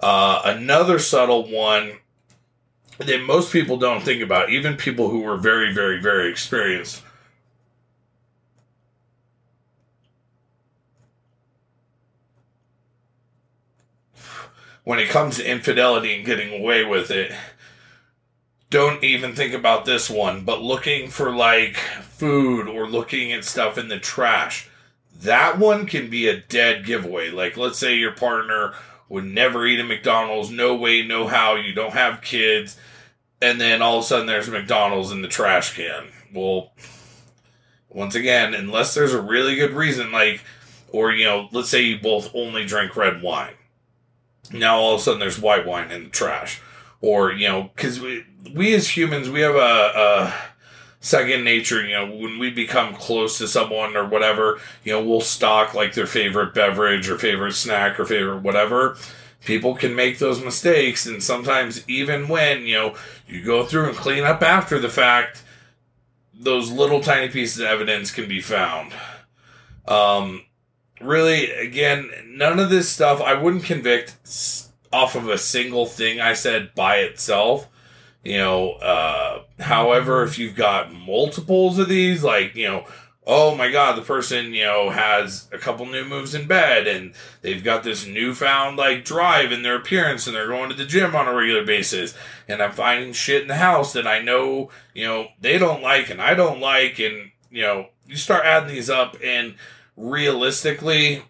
Uh, 0.00 0.42
another 0.44 0.98
subtle 1.00 1.50
one 1.50 1.98
that 2.98 3.22
most 3.22 3.52
people 3.52 3.76
don't 3.76 4.02
think 4.02 4.22
about, 4.22 4.50
even 4.50 4.76
people 4.76 5.08
who 5.08 5.20
were 5.20 5.36
very, 5.36 5.72
very, 5.72 6.00
very 6.00 6.30
experienced. 6.30 7.02
When 14.84 14.98
it 14.98 15.08
comes 15.08 15.36
to 15.36 15.50
infidelity 15.50 16.14
and 16.14 16.26
getting 16.26 16.60
away 16.60 16.84
with 16.84 17.10
it, 17.10 17.32
don't 18.68 19.02
even 19.02 19.34
think 19.34 19.54
about 19.54 19.84
this 19.84 20.10
one, 20.10 20.44
but 20.44 20.60
looking 20.60 21.08
for 21.08 21.34
like 21.34 21.76
food 21.76 22.68
or 22.68 22.86
looking 22.86 23.32
at 23.32 23.44
stuff 23.44 23.78
in 23.78 23.88
the 23.88 23.98
trash, 23.98 24.68
that 25.22 25.58
one 25.58 25.86
can 25.86 26.10
be 26.10 26.28
a 26.28 26.40
dead 26.40 26.84
giveaway. 26.84 27.30
Like, 27.30 27.56
let's 27.56 27.78
say 27.78 27.94
your 27.94 28.12
partner 28.12 28.74
would 29.14 29.24
never 29.24 29.66
eat 29.66 29.80
at 29.80 29.86
McDonald's, 29.86 30.50
no 30.50 30.74
way, 30.74 31.02
no 31.02 31.26
how, 31.26 31.54
you 31.54 31.72
don't 31.72 31.94
have 31.94 32.20
kids, 32.20 32.76
and 33.40 33.60
then 33.60 33.80
all 33.80 33.98
of 33.98 34.04
a 34.04 34.06
sudden 34.06 34.26
there's 34.26 34.48
McDonald's 34.48 35.10
in 35.10 35.22
the 35.22 35.28
trash 35.28 35.74
can. 35.74 36.08
Well, 36.32 36.72
once 37.88 38.14
again, 38.14 38.54
unless 38.54 38.94
there's 38.94 39.14
a 39.14 39.20
really 39.20 39.56
good 39.56 39.72
reason, 39.72 40.12
like, 40.12 40.42
or, 40.92 41.12
you 41.12 41.24
know, 41.24 41.48
let's 41.52 41.68
say 41.68 41.82
you 41.82 41.98
both 41.98 42.34
only 42.34 42.66
drink 42.66 42.96
red 42.96 43.22
wine. 43.22 43.54
Now 44.52 44.76
all 44.76 44.94
of 44.94 45.00
a 45.00 45.02
sudden 45.02 45.20
there's 45.20 45.40
white 45.40 45.66
wine 45.66 45.90
in 45.90 46.04
the 46.04 46.10
trash 46.10 46.60
or 47.04 47.32
you 47.32 47.46
know 47.46 47.70
because 47.74 48.00
we, 48.00 48.24
we 48.54 48.74
as 48.74 48.96
humans 48.96 49.28
we 49.28 49.40
have 49.40 49.54
a, 49.54 49.58
a 49.58 50.34
second 51.04 51.44
nature 51.44 51.84
you 51.86 51.92
know 51.92 52.06
when 52.06 52.38
we 52.38 52.50
become 52.50 52.94
close 52.94 53.38
to 53.38 53.46
someone 53.46 53.96
or 53.96 54.06
whatever 54.06 54.58
you 54.84 54.92
know 54.92 55.04
we'll 55.04 55.20
stock 55.20 55.74
like 55.74 55.94
their 55.94 56.06
favorite 56.06 56.54
beverage 56.54 57.08
or 57.08 57.18
favorite 57.18 57.52
snack 57.52 57.98
or 58.00 58.04
favorite 58.04 58.42
whatever 58.42 58.96
people 59.44 59.74
can 59.74 59.94
make 59.94 60.18
those 60.18 60.42
mistakes 60.42 61.06
and 61.06 61.22
sometimes 61.22 61.86
even 61.88 62.28
when 62.28 62.66
you 62.66 62.74
know 62.74 62.94
you 63.28 63.42
go 63.42 63.64
through 63.64 63.86
and 63.86 63.96
clean 63.96 64.24
up 64.24 64.42
after 64.42 64.78
the 64.78 64.88
fact 64.88 65.42
those 66.32 66.70
little 66.70 67.00
tiny 67.00 67.28
pieces 67.28 67.60
of 67.60 67.66
evidence 67.66 68.10
can 68.10 68.26
be 68.26 68.40
found 68.40 68.92
um 69.86 70.42
really 71.00 71.50
again 71.50 72.10
none 72.26 72.58
of 72.58 72.70
this 72.70 72.88
stuff 72.88 73.20
i 73.20 73.34
wouldn't 73.34 73.64
convict 73.64 74.16
off 74.94 75.16
of 75.16 75.28
a 75.28 75.36
single 75.36 75.86
thing 75.86 76.20
I 76.20 76.34
said 76.34 76.72
by 76.74 76.98
itself. 76.98 77.68
You 78.24 78.38
know, 78.38 78.72
uh, 78.72 79.42
however, 79.60 80.22
if 80.22 80.38
you've 80.38 80.56
got 80.56 80.92
multiples 80.92 81.78
of 81.78 81.88
these, 81.88 82.24
like, 82.24 82.54
you 82.54 82.66
know, 82.66 82.86
oh 83.26 83.54
my 83.54 83.70
god, 83.70 83.96
the 83.96 84.02
person, 84.02 84.52
you 84.52 84.64
know, 84.64 84.90
has 84.90 85.48
a 85.52 85.58
couple 85.58 85.86
new 85.86 86.04
moves 86.04 86.34
in 86.34 86.46
bed 86.46 86.86
and 86.86 87.14
they've 87.42 87.62
got 87.64 87.82
this 87.82 88.06
newfound, 88.06 88.76
like, 88.76 89.04
drive 89.04 89.52
in 89.52 89.62
their 89.62 89.76
appearance 89.76 90.26
and 90.26 90.34
they're 90.34 90.48
going 90.48 90.70
to 90.70 90.76
the 90.76 90.84
gym 90.84 91.14
on 91.14 91.28
a 91.28 91.34
regular 91.34 91.64
basis. 91.64 92.14
And 92.48 92.62
I'm 92.62 92.72
finding 92.72 93.12
shit 93.12 93.42
in 93.42 93.48
the 93.48 93.56
house 93.56 93.92
that 93.92 94.06
I 94.06 94.20
know, 94.20 94.70
you 94.94 95.04
know, 95.06 95.28
they 95.40 95.58
don't 95.58 95.82
like 95.82 96.10
and 96.10 96.20
I 96.20 96.34
don't 96.34 96.60
like. 96.60 96.98
And, 96.98 97.30
you 97.50 97.62
know, 97.62 97.88
you 98.06 98.16
start 98.16 98.44
adding 98.44 98.74
these 98.74 98.90
up 98.90 99.16
and 99.22 99.54
realistically, 99.96 101.24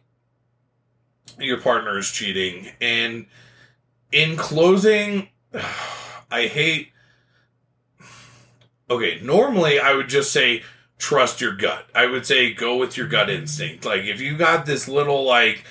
your 1.39 1.61
partner 1.61 1.99
is 1.99 2.11
cheating. 2.11 2.71
And, 2.81 3.27
in 4.13 4.37
closing, 4.37 5.29
I 6.35 6.49
hate. 6.49 6.91
Okay, 8.91 9.21
normally 9.23 9.79
I 9.79 9.95
would 9.95 10.09
just 10.09 10.33
say 10.33 10.65
trust 10.99 11.41
your 11.41 11.55
gut. 11.55 11.87
I 11.95 12.07
would 12.07 12.27
say 12.27 12.53
go 12.53 12.77
with 12.77 12.97
your 12.97 13.07
gut 13.07 13.31
instinct. 13.31 13.85
Like 13.85 14.03
if 14.03 14.21
you 14.21 14.37
got 14.37 14.67
this 14.67 14.89
little 14.89 15.23
like 15.25 15.65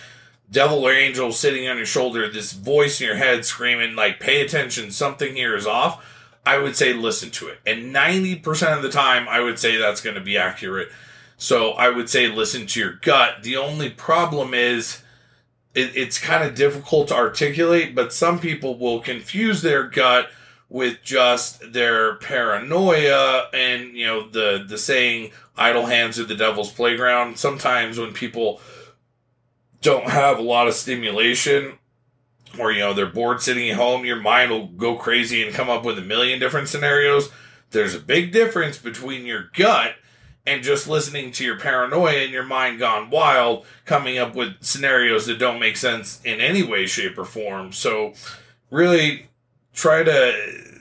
devil 0.49 0.87
or 0.87 0.93
angel 0.93 1.33
sitting 1.33 1.67
on 1.67 1.75
your 1.75 1.85
shoulder, 1.85 2.29
this 2.29 2.53
voice 2.53 3.01
in 3.01 3.07
your 3.07 3.17
head 3.17 3.43
screaming 3.43 3.95
like 3.95 4.21
pay 4.21 4.41
attention, 4.41 4.89
something 4.89 5.35
here 5.35 5.55
is 5.55 5.67
off, 5.67 6.05
I 6.45 6.59
would 6.59 6.77
say 6.77 6.93
listen 6.93 7.29
to 7.31 7.49
it. 7.49 7.59
And 7.65 7.93
90% 7.93 8.75
of 8.75 8.83
the 8.83 8.89
time 8.89 9.27
I 9.27 9.41
would 9.41 9.59
say 9.59 9.75
that's 9.75 10.01
going 10.01 10.15
to 10.15 10.21
be 10.21 10.37
accurate. 10.37 10.89
So 11.37 11.71
I 11.71 11.89
would 11.89 12.09
say 12.09 12.27
listen 12.27 12.67
to 12.67 12.79
your 12.79 12.93
gut. 12.93 13.43
The 13.43 13.57
only 13.57 13.89
problem 13.89 14.53
is 14.53 15.03
it, 15.75 15.95
it's 15.95 16.19
kind 16.19 16.43
of 16.43 16.55
difficult 16.55 17.09
to 17.09 17.15
articulate, 17.15 17.95
but 17.95 18.13
some 18.13 18.39
people 18.39 18.77
will 18.77 19.01
confuse 19.01 19.61
their 19.61 19.83
gut 19.83 20.29
with 20.73 21.03
just 21.03 21.71
their 21.71 22.15
paranoia 22.15 23.47
and 23.53 23.95
you 23.95 24.05
know 24.05 24.27
the 24.27 24.65
the 24.67 24.77
saying 24.77 25.31
idle 25.55 25.85
hands 25.85 26.19
are 26.19 26.25
the 26.25 26.35
devil's 26.35 26.71
playground 26.71 27.37
sometimes 27.37 27.99
when 27.99 28.11
people 28.11 28.59
don't 29.81 30.09
have 30.09 30.39
a 30.39 30.41
lot 30.41 30.67
of 30.67 30.73
stimulation 30.73 31.77
or 32.59 32.71
you 32.71 32.79
know 32.79 32.91
they're 32.91 33.05
bored 33.05 33.39
sitting 33.39 33.69
at 33.69 33.77
home 33.77 34.03
your 34.03 34.19
mind 34.19 34.49
will 34.49 34.65
go 34.65 34.95
crazy 34.95 35.45
and 35.45 35.53
come 35.53 35.69
up 35.69 35.85
with 35.85 35.97
a 35.99 36.01
million 36.01 36.39
different 36.39 36.67
scenarios 36.67 37.29
there's 37.69 37.93
a 37.93 37.99
big 37.99 38.31
difference 38.31 38.79
between 38.79 39.27
your 39.27 39.51
gut 39.55 39.93
and 40.45 40.63
just 40.63 40.87
listening 40.87 41.31
to 41.31 41.45
your 41.45 41.57
paranoia 41.57 42.23
and 42.23 42.31
your 42.31 42.43
mind 42.43 42.77
gone 42.77 43.09
wild, 43.09 43.65
coming 43.85 44.17
up 44.17 44.35
with 44.35 44.61
scenarios 44.61 45.25
that 45.25 45.39
don't 45.39 45.57
make 45.57 45.77
sense 45.77 46.19
in 46.25 46.41
any 46.41 46.61
way, 46.61 46.85
shape, 46.85 47.17
or 47.17 47.23
form. 47.23 47.71
So, 47.71 48.13
really 48.69 49.29
try 49.73 50.03
to 50.03 50.73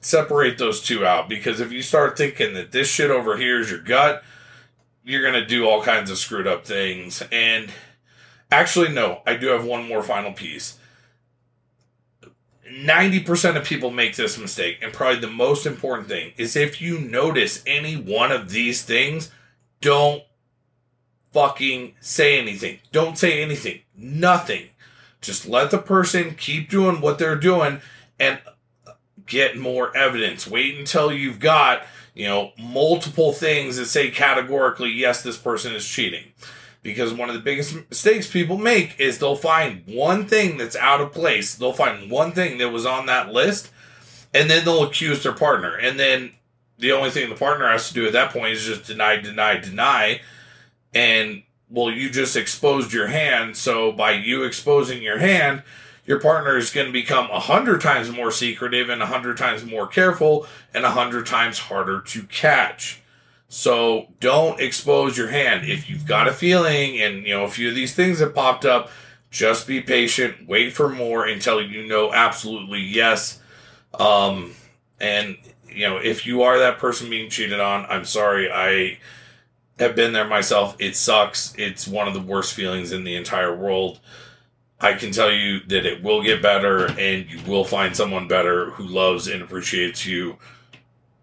separate 0.00 0.58
those 0.58 0.82
two 0.82 1.06
out 1.06 1.28
because 1.28 1.60
if 1.60 1.72
you 1.72 1.80
start 1.80 2.18
thinking 2.18 2.54
that 2.54 2.72
this 2.72 2.88
shit 2.88 3.10
over 3.10 3.36
here 3.36 3.60
is 3.60 3.70
your 3.70 3.80
gut, 3.80 4.22
you're 5.04 5.22
going 5.22 5.34
to 5.34 5.46
do 5.46 5.68
all 5.68 5.82
kinds 5.82 6.10
of 6.10 6.18
screwed 6.18 6.46
up 6.46 6.66
things. 6.66 7.22
And 7.32 7.70
actually, 8.50 8.88
no, 8.88 9.22
I 9.26 9.36
do 9.36 9.48
have 9.48 9.64
one 9.64 9.86
more 9.86 10.02
final 10.02 10.32
piece. 10.32 10.78
90% 12.68 13.56
of 13.56 13.64
people 13.64 13.90
make 13.90 14.16
this 14.16 14.38
mistake. 14.38 14.78
And 14.82 14.92
probably 14.92 15.20
the 15.20 15.28
most 15.28 15.66
important 15.66 16.08
thing 16.08 16.32
is 16.36 16.56
if 16.56 16.80
you 16.80 16.98
notice 16.98 17.62
any 17.66 17.96
one 17.96 18.32
of 18.32 18.50
these 18.50 18.82
things, 18.82 19.30
don't 19.80 20.22
fucking 21.32 21.94
say 22.00 22.38
anything. 22.38 22.78
Don't 22.90 23.18
say 23.18 23.42
anything. 23.42 23.80
Nothing. 23.96 24.68
Just 25.22 25.48
let 25.48 25.70
the 25.70 25.78
person 25.78 26.34
keep 26.34 26.68
doing 26.68 27.00
what 27.00 27.18
they're 27.18 27.36
doing 27.36 27.80
and 28.20 28.40
get 29.26 29.56
more 29.56 29.96
evidence. 29.96 30.46
Wait 30.46 30.76
until 30.76 31.12
you've 31.12 31.40
got, 31.40 31.84
you 32.12 32.26
know, 32.26 32.52
multiple 32.58 33.32
things 33.32 33.76
that 33.76 33.86
say 33.86 34.10
categorically, 34.10 34.90
yes, 34.90 35.22
this 35.22 35.38
person 35.38 35.74
is 35.74 35.88
cheating. 35.88 36.32
Because 36.82 37.14
one 37.14 37.28
of 37.28 37.36
the 37.36 37.40
biggest 37.40 37.76
mistakes 37.88 38.28
people 38.28 38.58
make 38.58 38.98
is 38.98 39.18
they'll 39.18 39.36
find 39.36 39.84
one 39.86 40.26
thing 40.26 40.56
that's 40.56 40.74
out 40.74 41.00
of 41.00 41.12
place. 41.12 41.54
They'll 41.54 41.72
find 41.72 42.10
one 42.10 42.32
thing 42.32 42.58
that 42.58 42.70
was 42.70 42.84
on 42.84 43.06
that 43.06 43.32
list, 43.32 43.70
and 44.34 44.50
then 44.50 44.64
they'll 44.64 44.82
accuse 44.82 45.22
their 45.22 45.32
partner. 45.32 45.76
And 45.76 46.00
then 46.00 46.32
the 46.78 46.90
only 46.90 47.10
thing 47.10 47.30
the 47.30 47.36
partner 47.36 47.68
has 47.68 47.86
to 47.88 47.94
do 47.94 48.06
at 48.06 48.12
that 48.14 48.32
point 48.32 48.54
is 48.54 48.64
just 48.64 48.84
deny, 48.84 49.20
deny, 49.20 49.58
deny. 49.58 50.20
And 50.92 51.44
well, 51.72 51.90
you 51.90 52.10
just 52.10 52.36
exposed 52.36 52.92
your 52.92 53.06
hand. 53.08 53.56
So 53.56 53.92
by 53.92 54.12
you 54.12 54.44
exposing 54.44 55.02
your 55.02 55.18
hand, 55.18 55.62
your 56.04 56.20
partner 56.20 56.56
is 56.56 56.70
going 56.70 56.86
to 56.86 56.92
become 56.92 57.30
a 57.30 57.40
hundred 57.40 57.80
times 57.80 58.10
more 58.10 58.30
secretive 58.30 58.90
and 58.90 59.02
a 59.02 59.06
hundred 59.06 59.38
times 59.38 59.64
more 59.64 59.86
careful 59.86 60.46
and 60.74 60.84
a 60.84 60.90
hundred 60.90 61.26
times 61.26 61.58
harder 61.58 62.00
to 62.00 62.24
catch. 62.24 63.00
So 63.48 64.08
don't 64.20 64.60
expose 64.60 65.16
your 65.16 65.28
hand. 65.28 65.66
If 65.66 65.88
you've 65.88 66.06
got 66.06 66.28
a 66.28 66.32
feeling 66.32 67.00
and 67.00 67.26
you 67.26 67.34
know 67.34 67.44
a 67.44 67.50
few 67.50 67.68
of 67.68 67.74
these 67.74 67.94
things 67.94 68.18
have 68.20 68.34
popped 68.34 68.64
up, 68.64 68.90
just 69.30 69.66
be 69.66 69.80
patient, 69.80 70.46
wait 70.46 70.72
for 70.72 70.88
more 70.88 71.26
until 71.26 71.60
you 71.60 71.86
know 71.86 72.12
absolutely 72.12 72.80
yes. 72.80 73.40
Um, 73.98 74.54
and 75.00 75.36
you 75.68 75.88
know, 75.88 75.96
if 75.96 76.26
you 76.26 76.42
are 76.42 76.58
that 76.58 76.78
person 76.78 77.08
being 77.08 77.30
cheated 77.30 77.60
on, 77.60 77.86
I'm 77.88 78.04
sorry. 78.04 78.50
I 78.50 78.98
have 79.78 79.96
been 79.96 80.12
there 80.12 80.26
myself. 80.26 80.76
It 80.78 80.96
sucks. 80.96 81.54
It's 81.56 81.88
one 81.88 82.08
of 82.08 82.14
the 82.14 82.20
worst 82.20 82.54
feelings 82.54 82.92
in 82.92 83.04
the 83.04 83.16
entire 83.16 83.54
world. 83.54 84.00
I 84.80 84.94
can 84.94 85.12
tell 85.12 85.30
you 85.30 85.60
that 85.68 85.86
it 85.86 86.02
will 86.02 86.22
get 86.22 86.42
better 86.42 86.86
and 86.98 87.30
you 87.30 87.40
will 87.46 87.64
find 87.64 87.96
someone 87.96 88.26
better 88.26 88.70
who 88.70 88.84
loves 88.84 89.28
and 89.28 89.40
appreciates 89.40 90.04
you 90.04 90.38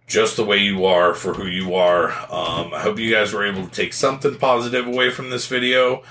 just 0.08 0.38
the 0.38 0.46
way 0.46 0.58
you 0.58 0.86
are 0.86 1.14
for 1.14 1.34
who 1.34 1.46
you 1.46 1.76
are. 1.76 2.10
Um, 2.32 2.74
I 2.74 2.80
hope 2.80 2.98
you 2.98 3.14
guys 3.14 3.34
were 3.34 3.46
able 3.46 3.66
to 3.66 3.72
take 3.72 3.94
something 3.94 4.38
positive 4.38 4.88
away 4.88 5.12
from 5.12 5.30
this 5.30 5.46
video. 5.48 6.04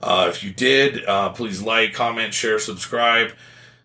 Uh, 0.00 0.26
if 0.28 0.44
you 0.44 0.52
did, 0.52 1.04
uh, 1.06 1.30
please 1.30 1.62
like, 1.62 1.94
comment, 1.94 2.34
share, 2.34 2.58
subscribe. 2.58 3.32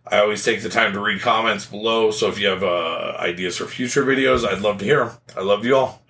I 0.05 0.19
always 0.19 0.43
take 0.43 0.61
the 0.61 0.69
time 0.69 0.93
to 0.93 0.99
read 0.99 1.21
comments 1.21 1.65
below, 1.65 2.11
so 2.11 2.27
if 2.27 2.39
you 2.39 2.47
have 2.47 2.63
uh, 2.63 3.15
ideas 3.19 3.57
for 3.57 3.65
future 3.65 4.03
videos, 4.03 4.45
I'd 4.45 4.61
love 4.61 4.79
to 4.79 4.85
hear 4.85 5.05
them. 5.05 5.17
I 5.37 5.41
love 5.41 5.63
you 5.63 5.75
all. 5.75 6.01